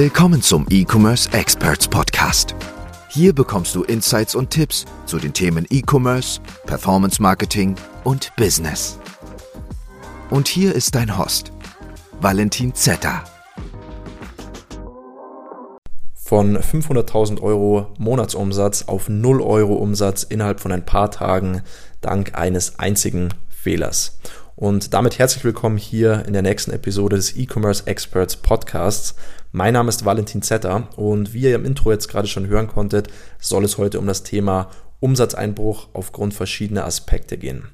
[0.00, 2.54] Willkommen zum E-Commerce Experts Podcast.
[3.08, 8.96] Hier bekommst du Insights und Tipps zu den Themen E-Commerce, Performance Marketing und Business.
[10.30, 11.50] Und hier ist dein Host,
[12.20, 13.24] Valentin Zetter.
[16.14, 21.62] Von 500.000 Euro Monatsumsatz auf 0 Euro Umsatz innerhalb von ein paar Tagen
[22.00, 24.20] dank eines einzigen Fehlers.
[24.58, 29.14] Und damit herzlich willkommen hier in der nächsten Episode des E-Commerce Experts Podcasts.
[29.52, 33.06] Mein Name ist Valentin Zetter und wie ihr im Intro jetzt gerade schon hören konntet,
[33.38, 37.68] soll es heute um das Thema Umsatzeinbruch aufgrund verschiedener Aspekte gehen.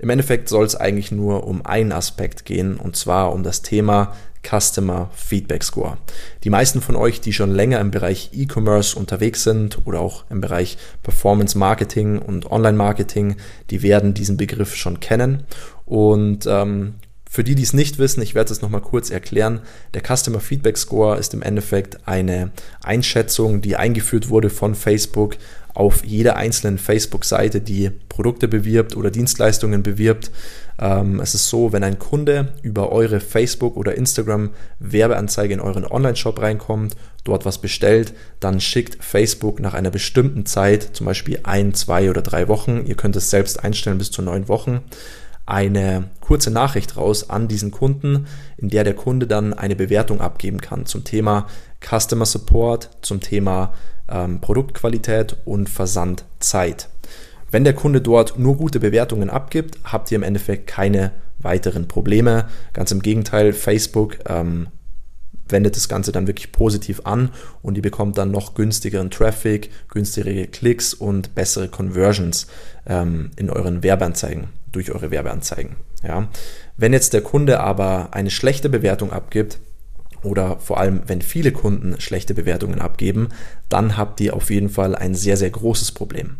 [0.00, 4.16] Im Endeffekt soll es eigentlich nur um einen Aspekt gehen und zwar um das Thema
[4.48, 5.98] Customer Feedback Score.
[6.44, 10.40] Die meisten von euch, die schon länger im Bereich E-Commerce unterwegs sind oder auch im
[10.40, 13.36] Bereich Performance Marketing und Online Marketing,
[13.70, 15.44] die werden diesen Begriff schon kennen.
[15.84, 16.94] Und ähm,
[17.28, 19.60] für die, die es nicht wissen, ich werde es nochmal kurz erklären.
[19.94, 22.50] Der Customer Feedback Score ist im Endeffekt eine
[22.82, 25.36] Einschätzung, die eingeführt wurde von Facebook
[25.74, 30.30] auf jeder einzelnen Facebook-Seite, die Produkte bewirbt oder Dienstleistungen bewirbt.
[30.78, 36.40] Ähm, es ist so, wenn ein Kunde über eure Facebook- oder Instagram-Werbeanzeige in euren Online-Shop
[36.40, 42.10] reinkommt, dort was bestellt, dann schickt Facebook nach einer bestimmten Zeit, zum Beispiel ein, zwei
[42.10, 44.82] oder drei Wochen, ihr könnt es selbst einstellen bis zu neun Wochen,
[45.46, 50.60] eine kurze Nachricht raus an diesen Kunden, in der der Kunde dann eine Bewertung abgeben
[50.60, 51.46] kann zum Thema
[51.80, 53.72] Customer Support, zum Thema
[54.08, 56.88] ähm, Produktqualität und Versandzeit.
[57.56, 62.50] Wenn der Kunde dort nur gute Bewertungen abgibt, habt ihr im Endeffekt keine weiteren Probleme.
[62.74, 64.66] Ganz im Gegenteil, Facebook ähm,
[65.48, 67.30] wendet das Ganze dann wirklich positiv an
[67.62, 72.46] und ihr bekommt dann noch günstigeren Traffic, günstigere Klicks und bessere Conversions
[72.86, 75.76] ähm, in euren Werbeanzeigen durch eure Werbeanzeigen.
[76.06, 76.28] Ja.
[76.76, 79.60] Wenn jetzt der Kunde aber eine schlechte Bewertung abgibt,
[80.22, 83.28] oder vor allem, wenn viele Kunden schlechte Bewertungen abgeben,
[83.68, 86.36] dann habt ihr auf jeden Fall ein sehr, sehr großes Problem.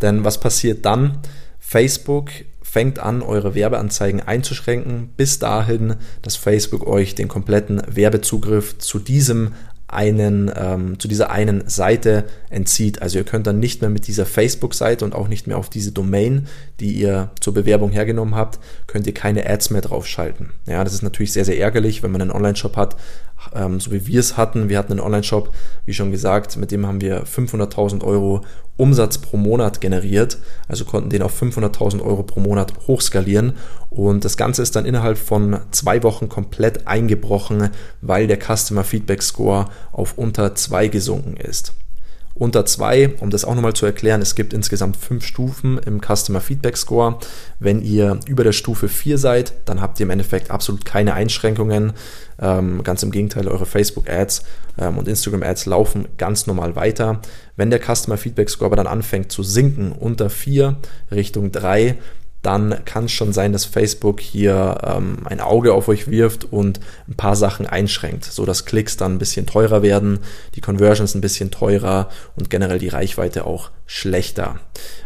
[0.00, 1.18] Denn was passiert dann?
[1.58, 2.30] Facebook
[2.62, 9.54] fängt an, eure Werbeanzeigen einzuschränken, bis dahin, dass Facebook euch den kompletten Werbezugriff zu diesem
[9.88, 13.00] einen, ähm, zu dieser einen Seite entzieht.
[13.00, 15.92] Also ihr könnt dann nicht mehr mit dieser Facebook-Seite und auch nicht mehr auf diese
[15.92, 16.46] Domain,
[16.78, 20.50] die ihr zur Bewerbung hergenommen habt, könnt ihr keine Ads mehr draufschalten.
[20.66, 22.96] Ja, das ist natürlich sehr, sehr ärgerlich, wenn man einen Online-Shop hat,
[23.54, 24.68] ähm, so wie wir es hatten.
[24.68, 25.52] Wir hatten einen Online-Shop,
[25.86, 28.42] wie schon gesagt, mit dem haben wir 500.000 Euro
[28.76, 30.38] Umsatz pro Monat generiert,
[30.68, 33.54] also konnten den auf 500.000 Euro pro Monat hochskalieren
[33.90, 37.70] und das Ganze ist dann innerhalb von zwei Wochen komplett eingebrochen,
[38.02, 41.74] weil der Customer Feedback Score auf unter zwei gesunken ist
[42.38, 46.40] unter zwei, um das auch nochmal zu erklären, es gibt insgesamt fünf Stufen im Customer
[46.40, 47.18] Feedback Score.
[47.58, 51.92] Wenn ihr über der Stufe 4 seid, dann habt ihr im Endeffekt absolut keine Einschränkungen.
[52.40, 54.44] Ähm, ganz im Gegenteil, eure Facebook-Ads
[54.78, 57.20] ähm, und Instagram-Ads laufen ganz normal weiter.
[57.56, 60.76] Wenn der Customer Feedback Score aber dann anfängt zu sinken unter 4
[61.10, 61.96] Richtung 3,
[62.42, 66.78] dann kann es schon sein, dass Facebook hier ähm, ein Auge auf euch wirft und
[67.08, 70.20] ein paar Sachen einschränkt, so dass Klicks dann ein bisschen teurer werden,
[70.54, 74.60] die Conversions ein bisschen teurer und generell die Reichweite auch schlechter.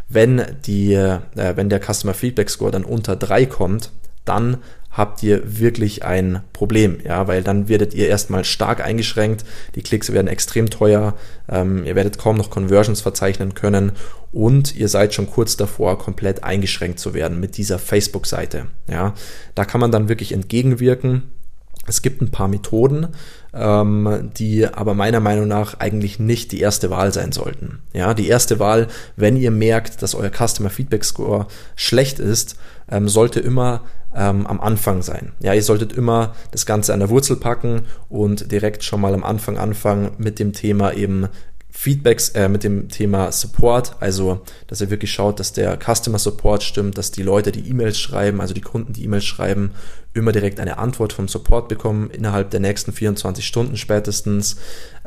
[0.08, 3.90] Wenn die, äh, wenn der Customer Feedback Score dann unter drei kommt,
[4.24, 4.58] dann
[4.92, 9.44] habt ihr wirklich ein Problem, ja, weil dann werdet ihr erstmal stark eingeschränkt,
[9.74, 11.14] die Klicks werden extrem teuer,
[11.48, 13.92] ähm, ihr werdet kaum noch Conversions verzeichnen können
[14.30, 19.14] und ihr seid schon kurz davor, komplett eingeschränkt zu werden mit dieser Facebook-Seite, ja.
[19.54, 21.32] Da kann man dann wirklich entgegenwirken.
[21.86, 23.08] Es gibt ein paar Methoden,
[23.52, 27.80] ähm, die aber meiner Meinung nach eigentlich nicht die erste Wahl sein sollten.
[27.92, 32.56] Ja, die erste Wahl, wenn ihr merkt, dass euer Customer Feedback Score schlecht ist,
[32.90, 33.82] ähm, sollte immer
[34.14, 35.32] ähm, am Anfang sein.
[35.40, 39.24] Ja, ihr solltet immer das Ganze an der Wurzel packen und direkt schon mal am
[39.24, 41.28] Anfang anfangen mit dem Thema eben
[41.74, 46.62] Feedbacks äh, mit dem Thema Support, also dass ihr wirklich schaut, dass der Customer Support
[46.62, 49.72] stimmt, dass die Leute, die E-Mails schreiben, also die Kunden, die E-Mails schreiben,
[50.14, 54.56] immer direkt eine Antwort vom Support bekommen innerhalb der nächsten 24 Stunden spätestens,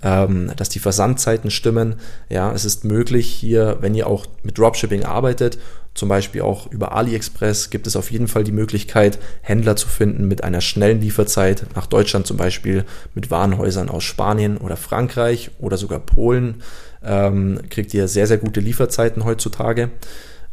[0.02, 1.96] ähm, dass die Versandzeiten stimmen.
[2.30, 5.60] Ja, es ist möglich hier, wenn ihr auch mit Dropshipping arbeitet
[5.96, 10.28] zum Beispiel auch über AliExpress gibt es auf jeden Fall die Möglichkeit, Händler zu finden
[10.28, 15.78] mit einer schnellen Lieferzeit nach Deutschland zum Beispiel mit Warenhäusern aus Spanien oder Frankreich oder
[15.78, 16.62] sogar Polen.
[17.02, 19.90] Ähm, kriegt ihr sehr, sehr gute Lieferzeiten heutzutage.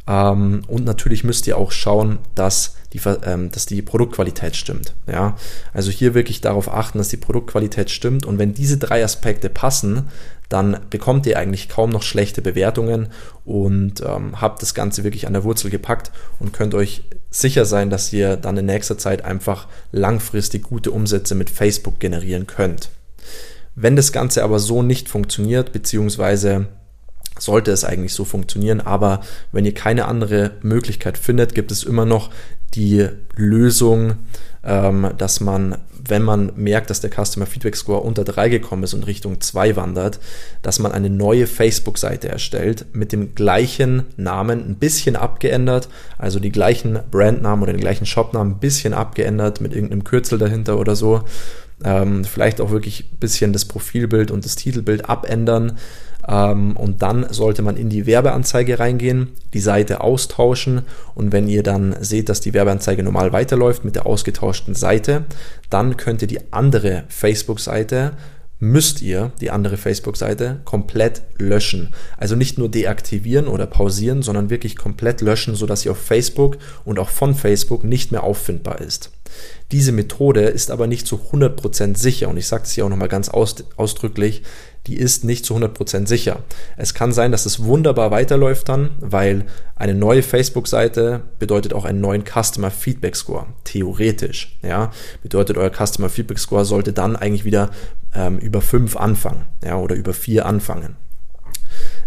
[0.06, 4.94] Ähm, und natürlich müsst ihr auch schauen, dass die, ähm, dass die Produktqualität stimmt.
[5.06, 5.36] Ja?
[5.72, 8.26] Also hier wirklich darauf achten, dass die Produktqualität stimmt.
[8.26, 10.08] Und wenn diese drei Aspekte passen,
[10.48, 13.08] dann bekommt ihr eigentlich kaum noch schlechte Bewertungen
[13.46, 17.88] und ähm, habt das Ganze wirklich an der Wurzel gepackt und könnt euch sicher sein,
[17.88, 22.90] dass ihr dann in nächster Zeit einfach langfristig gute Umsätze mit Facebook generieren könnt.
[23.74, 26.66] Wenn das Ganze aber so nicht funktioniert, beziehungsweise
[27.38, 29.20] sollte es eigentlich so funktionieren, aber
[29.52, 32.30] wenn ihr keine andere Möglichkeit findet, gibt es immer noch
[32.74, 34.14] die Lösung,
[34.64, 38.94] ähm, dass man, wenn man merkt, dass der Customer Feedback Score unter 3 gekommen ist
[38.94, 40.20] und Richtung 2 wandert,
[40.62, 45.88] dass man eine neue Facebook-Seite erstellt mit dem gleichen Namen, ein bisschen abgeändert,
[46.18, 50.78] also die gleichen Brandnamen oder den gleichen Shopnamen ein bisschen abgeändert mit irgendeinem Kürzel dahinter
[50.78, 51.24] oder so.
[51.84, 55.78] Ähm, vielleicht auch wirklich ein bisschen das Profilbild und das Titelbild abändern
[56.26, 60.82] und dann sollte man in die Werbeanzeige reingehen, die Seite austauschen
[61.14, 65.24] und wenn ihr dann seht, dass die Werbeanzeige normal weiterläuft mit der ausgetauschten Seite,
[65.68, 68.12] dann könnt ihr die andere Facebook-Seite
[68.62, 71.92] müsst ihr die andere Facebook-Seite komplett löschen.
[72.16, 77.00] Also nicht nur deaktivieren oder pausieren, sondern wirklich komplett löschen, sodass sie auf Facebook und
[77.00, 79.10] auch von Facebook nicht mehr auffindbar ist.
[79.70, 83.08] Diese Methode ist aber nicht zu 100% sicher und ich sage es hier auch nochmal
[83.08, 84.42] ganz ausdrücklich,
[84.86, 86.40] die ist nicht zu 100% sicher.
[86.76, 89.44] Es kann sein, dass es wunderbar weiterläuft dann, weil
[89.76, 93.46] eine neue Facebook-Seite bedeutet auch einen neuen Customer Feedback Score.
[93.64, 94.90] Theoretisch, ja.
[95.22, 97.70] Bedeutet, euer Customer Feedback Score sollte dann eigentlich wieder
[98.14, 100.96] ähm, über 5 anfangen, ja, oder über 4 anfangen.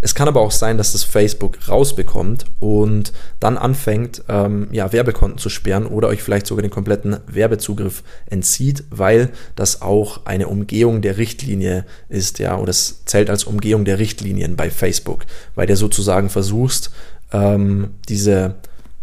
[0.05, 5.39] Es kann aber auch sein, dass das Facebook rausbekommt und dann anfängt, ähm, ja, Werbekonten
[5.39, 11.01] zu sperren oder euch vielleicht sogar den kompletten Werbezugriff entzieht, weil das auch eine Umgehung
[11.01, 15.25] der Richtlinie ist, ja, oder es zählt als Umgehung der Richtlinien bei Facebook,
[15.55, 16.91] weil der sozusagen versuchst,
[17.33, 18.57] ähm, diese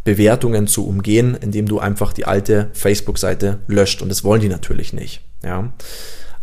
[0.04, 4.92] Bewertungen zu umgehen, indem du einfach die alte Facebook-Seite löscht und das wollen die natürlich
[4.92, 5.72] nicht, ja.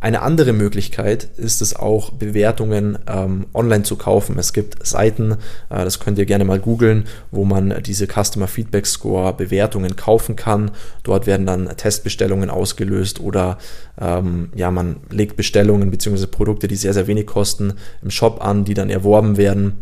[0.02, 4.40] Eine andere Möglichkeit ist es auch, Bewertungen ähm, online zu kaufen.
[4.40, 8.86] Es gibt Seiten, äh, das könnt ihr gerne mal googeln, wo man diese Customer Feedback
[8.86, 10.72] Score Bewertungen kaufen kann.
[11.04, 13.58] Dort werden dann Testbestellungen ausgelöst oder
[14.00, 16.28] ähm, ja, man legt Bestellungen bzw.
[16.28, 19.80] Produkte, die sehr, sehr wenig kosten, im Shop an, die dann erworben werden.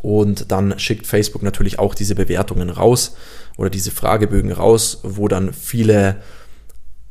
[0.00, 3.16] Und dann schickt Facebook natürlich auch diese Bewertungen raus
[3.58, 6.16] oder diese Fragebögen raus, wo dann viele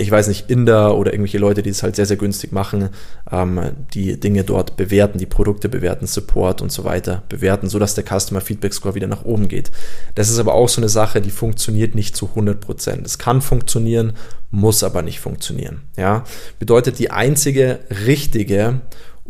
[0.01, 2.89] ich weiß nicht, Inder oder irgendwelche Leute, die es halt sehr, sehr günstig machen,
[3.31, 3.59] ähm,
[3.93, 8.41] die Dinge dort bewerten, die Produkte bewerten, Support und so weiter bewerten, sodass der Customer
[8.41, 9.71] Feedback Score wieder nach oben geht.
[10.15, 13.05] Das ist aber auch so eine Sache, die funktioniert nicht zu 100 Prozent.
[13.05, 14.13] Es kann funktionieren,
[14.49, 15.81] muss aber nicht funktionieren.
[15.95, 16.23] Ja,
[16.59, 18.81] bedeutet die einzige richtige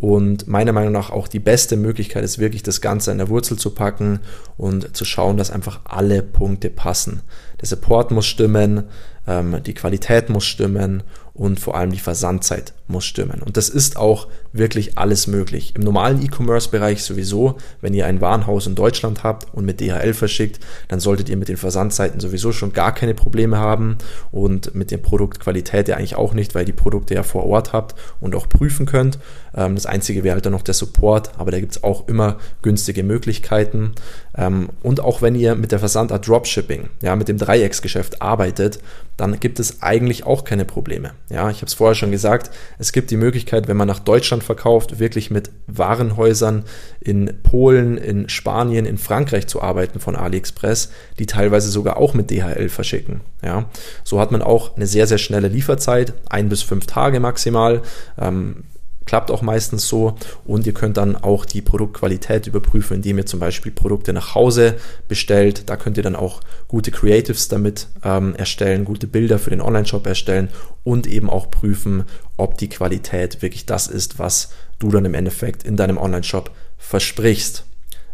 [0.01, 3.57] und meiner Meinung nach auch die beste Möglichkeit ist wirklich das Ganze an der Wurzel
[3.57, 4.19] zu packen
[4.57, 7.21] und zu schauen, dass einfach alle Punkte passen.
[7.61, 8.85] Der Support muss stimmen,
[9.27, 11.03] ähm, die Qualität muss stimmen
[11.41, 13.41] und vor allem die Versandzeit muss stimmen.
[13.41, 15.73] Und das ist auch wirklich alles möglich.
[15.75, 20.59] Im normalen E-Commerce-Bereich sowieso, wenn ihr ein Warenhaus in Deutschland habt und mit DHL verschickt,
[20.87, 23.97] dann solltet ihr mit den Versandzeiten sowieso schon gar keine Probleme haben
[24.31, 27.95] und mit der Produktqualität ja eigentlich auch nicht, weil die Produkte ja vor Ort habt
[28.19, 29.17] und auch prüfen könnt.
[29.55, 32.37] Ähm, das Einzige wäre halt dann noch der Support, aber da gibt es auch immer
[32.61, 33.93] günstige Möglichkeiten.
[34.37, 38.79] Ähm, und auch wenn ihr mit der Versandart Dropshipping, ja, mit dem Dreiecksgeschäft arbeitet,
[39.21, 41.11] dann gibt es eigentlich auch keine Probleme.
[41.29, 44.43] Ja, ich habe es vorher schon gesagt, es gibt die Möglichkeit, wenn man nach Deutschland
[44.43, 46.63] verkauft, wirklich mit Warenhäusern
[46.99, 52.31] in Polen, in Spanien, in Frankreich zu arbeiten von AliExpress, die teilweise sogar auch mit
[52.31, 53.21] DHL verschicken.
[53.43, 53.69] Ja,
[54.03, 57.83] so hat man auch eine sehr, sehr schnelle Lieferzeit, ein bis fünf Tage maximal.
[58.17, 58.63] Ähm,
[59.05, 60.15] klappt auch meistens so
[60.45, 64.75] und ihr könnt dann auch die Produktqualität überprüfen, indem ihr zum Beispiel Produkte nach Hause
[65.07, 65.69] bestellt.
[65.69, 70.05] Da könnt ihr dann auch gute Creatives damit ähm, erstellen, gute Bilder für den Online-Shop
[70.05, 70.49] erstellen
[70.83, 72.05] und eben auch prüfen,
[72.37, 77.65] ob die Qualität wirklich das ist, was du dann im Endeffekt in deinem Online-Shop versprichst.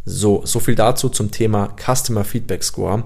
[0.05, 3.03] So, so viel dazu zum Thema Customer Feedback Score.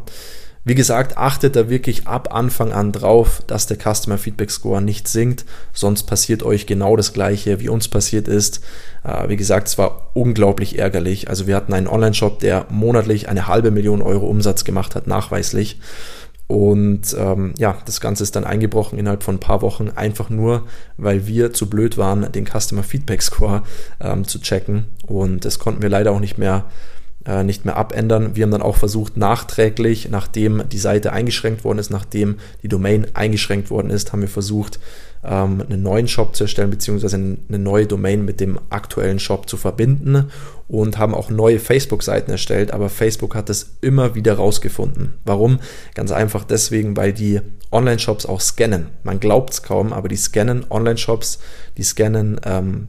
[0.63, 5.07] Wie gesagt, achtet da wirklich ab Anfang an drauf, dass der Customer Feedback Score nicht
[5.07, 8.61] sinkt, sonst passiert euch genau das gleiche, wie uns passiert ist.
[9.03, 11.29] Äh, wie gesagt, es war unglaublich ärgerlich.
[11.29, 15.79] Also wir hatten einen Online-Shop, der monatlich eine halbe Million Euro Umsatz gemacht hat, nachweislich.
[16.45, 20.67] Und ähm, ja, das Ganze ist dann eingebrochen innerhalb von ein paar Wochen, einfach nur,
[20.97, 23.63] weil wir zu blöd waren, den Customer Feedback Score
[23.99, 24.85] ähm, zu checken.
[25.07, 26.65] Und das konnten wir leider auch nicht mehr
[27.25, 28.35] äh, nicht mehr abändern.
[28.35, 33.07] Wir haben dann auch versucht, nachträglich, nachdem die Seite eingeschränkt worden ist, nachdem die Domain
[33.13, 34.79] eingeschränkt worden ist, haben wir versucht,
[35.23, 39.57] ähm, einen neuen Shop zu erstellen, beziehungsweise eine neue Domain mit dem aktuellen Shop zu
[39.57, 40.31] verbinden
[40.67, 45.13] und haben auch neue Facebook-Seiten erstellt, aber Facebook hat es immer wieder rausgefunden.
[45.25, 45.59] Warum?
[45.93, 48.87] Ganz einfach deswegen, weil die Online-Shops auch scannen.
[49.03, 51.39] Man glaubt es kaum, aber die scannen Online-Shops,
[51.77, 52.87] die scannen ähm,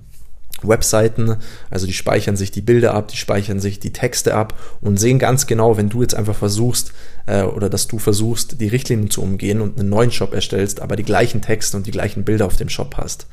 [0.68, 1.36] Webseiten,
[1.70, 5.18] also die speichern sich die Bilder ab, die speichern sich die Texte ab und sehen
[5.18, 6.92] ganz genau, wenn du jetzt einfach versuchst
[7.26, 10.96] äh, oder dass du versuchst, die Richtlinien zu umgehen und einen neuen Shop erstellst, aber
[10.96, 13.26] die gleichen Texte und die gleichen Bilder auf dem Shop hast,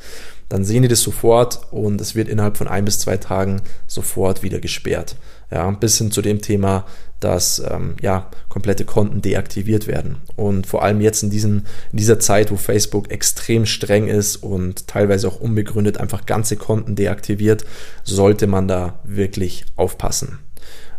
[0.49, 4.41] dann sehen die das sofort und es wird innerhalb von ein bis zwei Tagen sofort
[4.41, 5.15] wieder gesperrt.
[5.51, 6.85] Ja, bis hin zu dem Thema,
[7.19, 10.17] dass ähm, ja, komplette Konten deaktiviert werden.
[10.35, 14.87] Und vor allem jetzt in, diesen, in dieser Zeit, wo Facebook extrem streng ist und
[14.87, 17.65] teilweise auch unbegründet einfach ganze Konten deaktiviert,
[18.03, 20.39] sollte man da wirklich aufpassen.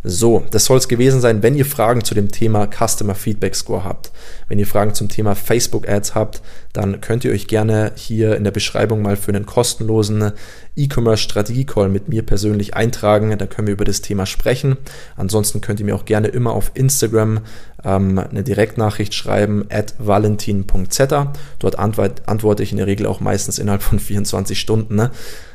[0.03, 1.43] So, das soll es gewesen sein.
[1.43, 4.11] Wenn ihr Fragen zu dem Thema Customer Feedback Score habt,
[4.47, 6.41] wenn ihr Fragen zum Thema Facebook Ads habt,
[6.73, 10.31] dann könnt ihr euch gerne hier in der Beschreibung mal für einen kostenlosen
[10.75, 13.37] E-Commerce Strategie Call mit mir persönlich eintragen.
[13.37, 14.77] Da können wir über das Thema sprechen.
[15.17, 17.41] Ansonsten könnt ihr mir auch gerne immer auf Instagram
[17.83, 21.33] ähm, eine Direktnachricht schreiben at valentin.zeta.
[21.59, 24.95] Dort antwort, antworte ich in der Regel auch meistens innerhalb von 24 Stunden.
[24.95, 25.11] Ne?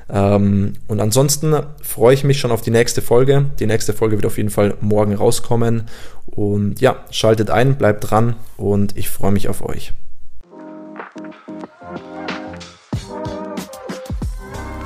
[0.08, 3.46] Ähm, und ansonsten freue ich mich schon auf die nächste Folge.
[3.58, 5.84] Die nächste Folge wird auf jeden Fall morgen rauskommen.
[6.26, 9.92] Und ja, schaltet ein, bleibt dran und ich freue mich auf euch.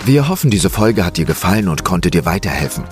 [0.06, 2.84] Wir hoffen, diese Folge hat dir gefallen und konnte dir weiterhelfen.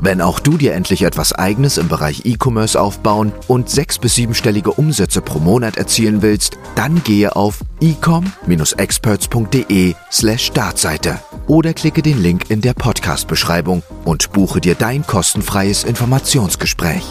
[0.00, 4.72] Wenn auch du dir endlich etwas Eigenes im Bereich E-Commerce aufbauen und sechs- bis siebenstellige
[4.72, 12.50] Umsätze pro Monat erzielen willst, dann gehe auf ecom-experts.de slash Startseite oder klicke den Link
[12.50, 17.04] in der Podcast-Beschreibung und buche dir dein kostenfreies Informationsgespräch.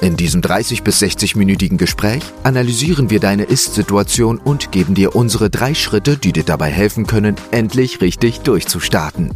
[0.00, 5.74] In diesem 30 bis 60-minütigen Gespräch analysieren wir deine Ist-Situation und geben dir unsere drei
[5.74, 9.34] Schritte, die dir dabei helfen können, endlich richtig durchzustarten.